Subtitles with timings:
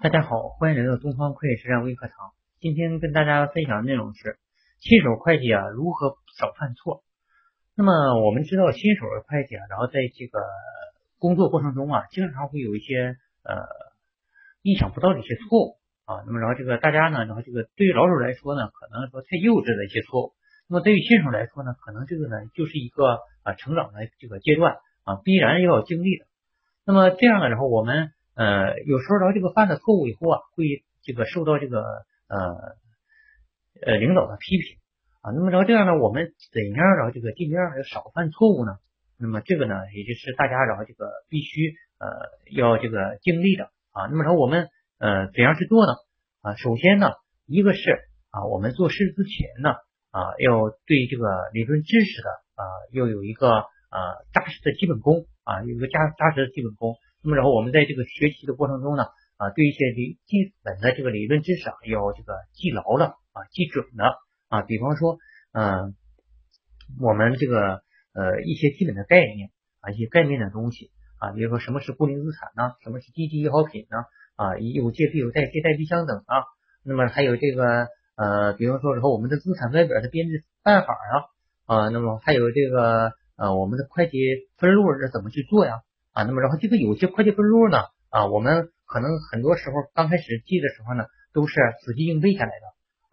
[0.00, 2.30] 大家好，欢迎来到东方会计实战微课堂。
[2.60, 4.38] 今天跟大家分享的内容是
[4.78, 7.02] 新手会计啊如何少犯错。
[7.74, 10.38] 那么我们知道新手的会计啊，然后在这个
[11.18, 13.58] 工作过程中啊，经常会有一些呃
[14.62, 16.22] 意想不到的一些错误啊。
[16.26, 20.32] 那么然后这个大家呢，然后这个对于老手来说呢，可能说太幼稚的一些错误。
[20.68, 26.26] 那么对于新手来说呢，可能这个呢就是一个啊成长的这个阶段啊，必然要经历的。
[26.86, 28.12] 那么这样呢然后我们。
[28.38, 31.82] 呃，有时候然后这个犯了错误以后啊，会这个受到这个
[32.28, 32.38] 呃
[33.82, 34.78] 呃领导的批评
[35.22, 35.34] 啊。
[35.34, 38.78] 那么然后这样呢，我们怎样然后这个尽量要少犯错误呢？
[39.18, 42.06] 那么这个呢，也就是大家然后这个必须呃
[42.54, 44.06] 要这个尽力的啊。
[44.06, 44.68] 那么然后我们
[45.00, 45.94] 呃怎样去做呢？
[46.42, 47.10] 啊，首先呢，
[47.44, 47.90] 一个是
[48.30, 49.74] 啊，我们做事之前呢
[50.12, 53.98] 啊，要对这个理论知识的啊要有一个啊
[54.32, 56.94] 扎实的基本功啊，有一个扎扎实的基本功。
[57.22, 59.04] 那么，然后我们在这个学习的过程中呢，
[59.36, 64.14] 啊，对一些理基本的这个理论知识啊，要这个记牢了啊，记准了
[64.48, 64.62] 啊。
[64.62, 65.18] 比方说，
[65.52, 65.94] 嗯，
[67.00, 67.82] 我们这个
[68.14, 72.74] 呃一些基本的概念啊，一些概念的东西啊，比如说什么是固定资产呢？
[72.84, 73.98] 什么是低级易好品呢？
[74.36, 76.44] 啊，有借必有贷，借贷必相等啊。
[76.84, 81.12] 那么还有这个呃，比方说然后我们的资产负表的编制办法啊，
[81.66, 84.18] 啊，那么还有这个呃，我们的会计
[84.56, 85.80] 分录是怎么去做呀？
[86.18, 87.78] 啊，那么然后这个有些会计分录呢，
[88.10, 92.66] 啊，我们可能很多时候刚开始记的时候呢，都是死记硬背下来的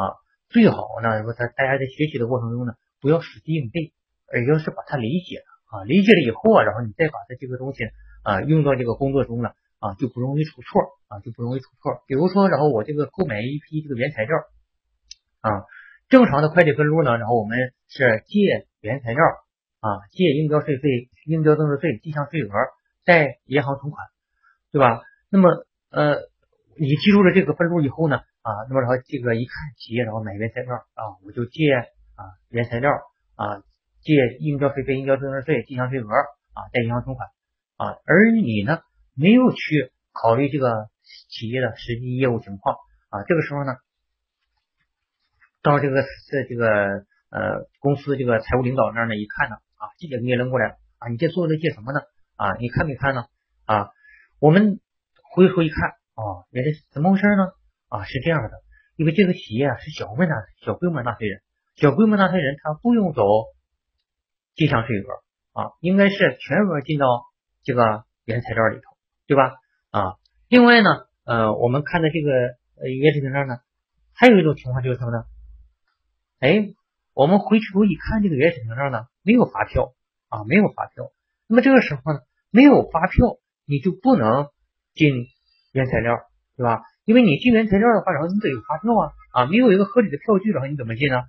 [0.00, 0.14] 啊，
[0.48, 3.90] 最好呢，说他大家在学习的过程中呢，不要死记硬背，
[4.30, 7.90] 而要是把它理解了啊，理解了以后啊，然后你再把它这个东西
[8.22, 12.04] 啊用到这个工作中了啊，就不容易出错啊，就不容易出错。
[12.06, 14.36] 比如说，然后我这个购买一批这个原材料
[15.40, 15.66] 啊，
[16.08, 17.58] 正常的会计分录呢，然后我们
[17.88, 19.24] 是借原材料
[19.80, 22.48] 啊，借应交税费、应交增值税、进项税额。
[23.04, 24.06] 在银行存款，
[24.70, 25.02] 对吧？
[25.28, 26.16] 那么呃，
[26.78, 32.90] 你记住了这个分录以后呢，啊，那么然后这个一看企业然后买原材料啊，我就借啊原材料
[33.34, 33.62] 啊，
[34.02, 36.08] 借应交税费、应交增值税、进项税额
[36.52, 37.28] 啊，贷银行存款
[37.76, 38.80] 啊，而你呢
[39.14, 40.88] 没有去考虑这个
[41.30, 42.76] 企业的实际业务情况
[43.10, 43.72] 啊，这个时候呢，
[45.62, 46.68] 到这个这这个
[47.30, 52.00] 呃公司这个财务领导那儿呢一看呢，啊，记者给你扔过来了啊，你这做了些什么呢？
[52.42, 53.26] 啊，你看没看呢？
[53.66, 53.90] 啊，
[54.40, 54.80] 我们
[55.32, 57.52] 回头一看，哦，原来怎么回事呢？
[57.86, 58.50] 啊，是这样的，
[58.96, 61.40] 因为这个企业啊是小规模小规模纳税人，
[61.76, 63.22] 小规模纳税人他不用走
[64.56, 65.06] 进项税额
[65.52, 67.06] 啊，应该是全额进到
[67.62, 68.82] 这个原材料里头，
[69.28, 69.54] 对吧？
[69.90, 70.16] 啊，
[70.48, 70.88] 另外呢，
[71.24, 72.32] 呃，我们看的这个
[72.82, 73.58] 呃原始凭证呢，
[74.14, 75.24] 还有一种情况就是什么呢？
[76.40, 76.74] 哎，
[77.14, 79.94] 我们回头一看这个原始凭证呢，没有发票
[80.28, 81.12] 啊，没有发票。
[81.46, 82.20] 那么这个时候呢，
[82.52, 84.46] 没有发票，你就不能
[84.94, 85.10] 进
[85.72, 86.18] 原材料，
[86.56, 86.82] 对吧？
[87.04, 91.22] 因为你进原材料的话，然后你得有发票啊，啊，没有一个合理的票据，然后你怎么进呢？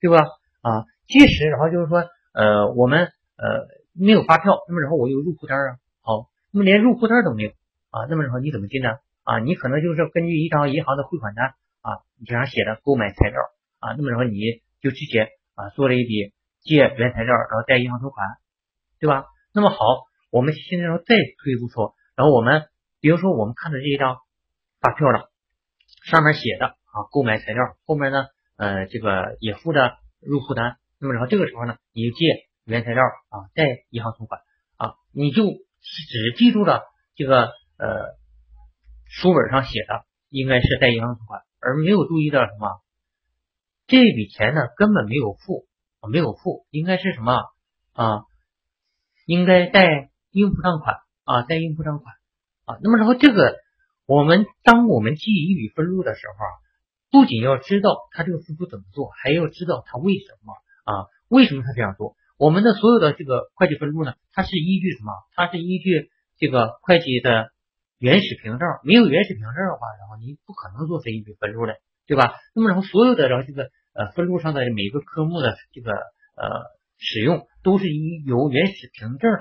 [0.00, 0.22] 对吧？
[0.62, 2.04] 啊，即使然后就是说，
[2.34, 3.06] 呃，我们
[3.38, 7.50] 呃没有发票，那么然后我有入库单啊，好，那么连入库单都没有
[7.90, 8.90] 啊，那么然后你怎么进呢？
[9.24, 13.40] 啊，你可能就是根据一张银行的汇款单啊，你这上写的购买材料
[13.80, 14.38] 啊，那么然后你
[14.82, 16.32] 就直接啊做了一笔
[16.62, 18.26] 借原材料，然后贷银行存款，
[19.00, 19.24] 对吧？
[19.54, 19.76] 那么好，
[20.30, 22.68] 我们现在说再退一步说，然后我们
[23.00, 24.18] 比如说我们看的这一张
[24.80, 25.30] 发票了，
[26.04, 28.26] 上面写的啊购买材料，后面呢
[28.56, 32.24] 呃这个也附的入库单，那么然后这个时候呢你就借
[32.64, 34.40] 原材料啊贷银行存款
[34.76, 36.82] 啊，你就只记住了
[37.14, 38.16] 这个呃
[39.04, 42.80] 书本上写的应该是贷银行存款，而没有注意到什么
[43.86, 45.66] 这笔钱呢根本没有付
[46.10, 47.32] 没有付，应该是什么
[47.94, 48.22] 啊？
[49.26, 52.14] 应该贷应付账款啊，贷应付账款
[52.66, 52.76] 啊。
[52.82, 53.56] 那么，然后这个
[54.06, 56.52] 我们当我们记一笔分录的时候啊，
[57.10, 60.52] 不仅要知道他这个付出怎么做，还要知道他为什么
[60.84, 61.08] 啊？
[61.28, 62.16] 为什么他这样做？
[62.36, 65.12] 我们的所有的这个会计分录呢，它是依据什么？
[65.34, 67.48] 它是依据这个会计的
[67.98, 68.68] 原始凭证。
[68.84, 71.76] 没有原始凭证的话，然后你不可能做这一笔分录的，
[72.06, 72.34] 对吧？
[72.54, 76.76] 那么，然后所有的然后这个呃分录上的每个科目的这个呃。
[76.98, 79.40] 使用都是依由原始凭证上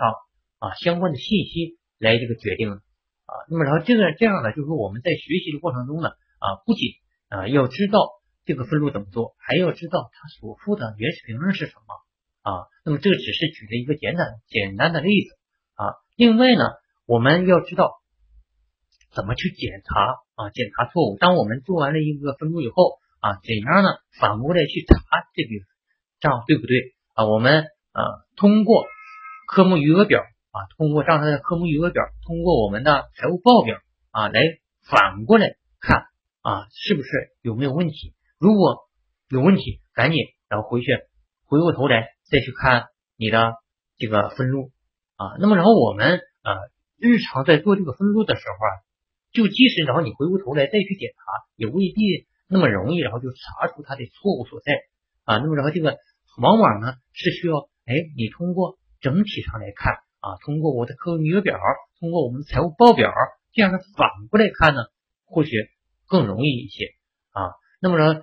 [0.66, 3.32] 啊相关的信息来这个决定啊。
[3.50, 6.10] 那么然后这个这样呢，就是说我们在学习的过程中呢
[6.40, 6.90] 啊，不仅
[7.30, 8.10] 啊要知道
[8.46, 12.66] 这个分录怎么做，还要知道它所附的原始凭证是什么啊。
[12.84, 15.36] 那么这只是举了一个简单简单的例子
[15.76, 15.94] 啊。
[16.16, 16.64] 另外呢，
[17.06, 17.94] 我们要知道
[19.14, 20.00] 怎么去检查
[20.36, 21.18] 啊检查错误。
[21.18, 23.90] 当我们做完了一个分录以后啊，怎样呢
[24.20, 24.96] 反过来去查
[25.34, 25.62] 这笔
[26.20, 26.94] 账对不对？
[27.14, 28.02] 啊，我们啊
[28.36, 28.86] 通过
[29.48, 30.24] 科目余额表
[30.56, 33.78] 啊，通过账上的科目余额表，通过我们的财务报表
[34.12, 34.40] 啊，来
[34.88, 36.06] 反过来看
[36.40, 37.10] 啊，是不是
[37.42, 38.14] 有没有问题？
[38.40, 38.88] 如果
[39.28, 40.88] 有问题，赶紧然后回去
[41.44, 42.86] 回过头来再去看
[43.18, 43.52] 你的
[43.98, 44.72] 这个分录
[45.18, 45.36] 啊。
[45.40, 46.54] 那么然后我们呃
[46.98, 48.72] 日常在做这个分录的时候啊，
[49.34, 54.72] 就即使然后你回过头来再去检查，也未必那么容易，然后就查出它的错误所在
[55.26, 55.38] 啊。
[55.40, 55.98] 那么然后这个
[56.42, 61.60] 往往呢是需要哎你通过整体上来看啊，通过我的客户余额表，
[62.00, 63.14] 通过我们的财务报表，
[63.54, 64.82] 这样的反过来看呢，
[65.26, 65.52] 或许
[66.08, 66.86] 更容易一些
[67.30, 67.54] 啊。
[67.80, 68.22] 那么呢？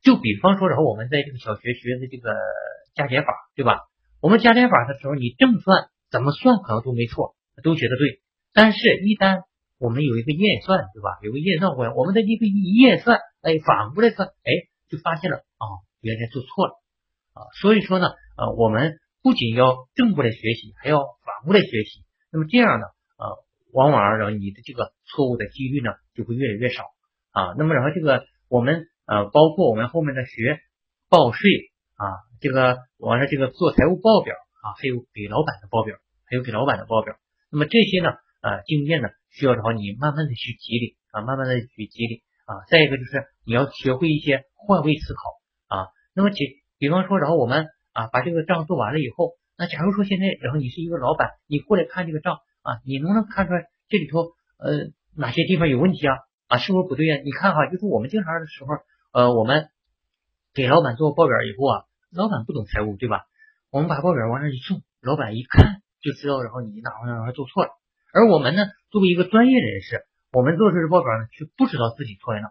[0.00, 2.32] 就比方说，然后我们在这个小学学的这个
[2.94, 3.80] 加减法，对吧？
[4.22, 8.22] 我们加减法的时候，你正算怎么算可能都没错，都觉得对。
[8.54, 9.42] 但是，一旦
[9.78, 11.18] 我们有一个验算，对吧？
[11.20, 15.64] 有个验算过来，我们的一个一验算，哎，反过来算，哎，就发现了啊，
[16.00, 16.72] 原来做错了
[17.34, 17.44] 啊。
[17.60, 18.06] 所以说呢，
[18.38, 22.04] 呃，我们不仅要正过来学习，还要反过来学习。
[22.32, 22.86] 那么这样呢，
[23.18, 26.84] 呃，往往然后你的这个错误的几率呢就会越来越少
[27.32, 27.54] 啊。
[27.58, 28.86] 那么然后这个我们。
[29.10, 30.60] 呃，包括我们后面的学
[31.08, 31.50] 报税
[31.96, 32.06] 啊，
[32.40, 35.96] 这个完了这个做财务报表啊，还有给老板的报表，
[36.30, 37.16] 还有给老板的报表。
[37.50, 42.62] 那么这些呢，呃，经验呢，需要的话你慢慢的去积累啊，慢慢的去积累啊。
[42.70, 45.20] 再一个就是你要学会一些换位思考
[45.74, 45.88] 啊。
[46.14, 47.66] 那么，其比方说，然后我们
[48.00, 56.16] 啊把这个账做完了以后，那假如说现在，然后你是一个老板，你过来看这个账啊，你能不能看出来这里头呃哪些地方有问题啊？
[56.48, 57.20] 啊，是不是不对啊？
[57.24, 58.70] 你看哈，就是我们经常的时候。
[59.12, 59.66] 呃，我们
[60.54, 61.82] 给老板做报表以后啊，
[62.14, 63.26] 老板不懂财务，对吧？
[63.72, 67.70] 我们把报表往那一送，老板一看就知道，然后你哪哪哪做错了。
[68.14, 72.46] 而我们呢，作为一个专业人士，我们做出的报表呢，却不知道自己错在哪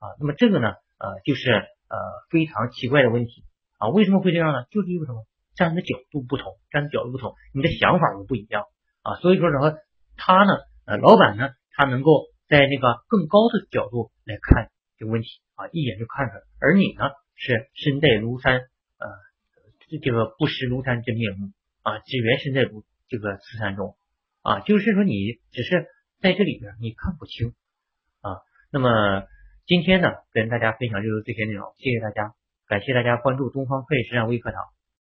[0.00, 0.12] 啊。
[0.20, 0.68] 那么这个呢，
[0.98, 1.96] 呃，就是呃
[2.28, 3.44] 非常奇怪的问题
[3.82, 3.90] 啊。
[3.90, 4.64] 为什么会这样呢？
[4.70, 5.26] 就是因为什么？
[5.54, 8.64] 站的角度不同，站的角度不同，你的想法就不一样
[9.02, 9.16] 啊。
[9.16, 9.76] 所以说，然后
[10.16, 10.52] 他呢，
[10.86, 14.70] 呃，老板呢，他能够在那个更高的角度来看。
[14.98, 19.06] 这个问题啊，一眼就看出来，而你呢是身在庐山，呃，
[20.00, 21.50] 这个不识庐山真面目
[21.82, 23.96] 啊，只缘身在庐这个此山中
[24.42, 25.88] 啊，就是说你只是
[26.20, 27.52] 在这里边你看不清
[28.20, 28.46] 啊。
[28.70, 29.26] 那么
[29.66, 32.32] 今天呢，跟大家分享就是这些内容，谢谢大家，
[32.66, 34.62] 感谢大家关注东方会实战微课堂。